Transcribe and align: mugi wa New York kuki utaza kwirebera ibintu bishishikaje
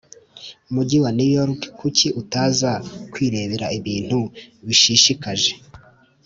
mugi 0.73 0.97
wa 1.03 1.11
New 1.17 1.31
York 1.37 1.61
kuki 1.79 2.07
utaza 2.21 2.71
kwirebera 3.11 3.67
ibintu 3.77 4.19
bishishikaje 4.67 5.51